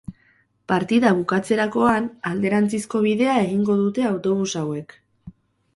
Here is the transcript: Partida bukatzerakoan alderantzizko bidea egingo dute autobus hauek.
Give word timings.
Partida 0.71 1.11
bukatzerakoan 1.19 2.07
alderantzizko 2.31 3.03
bidea 3.07 3.37
egingo 3.47 3.79
dute 3.85 4.11
autobus 4.15 4.53
hauek. 4.63 4.99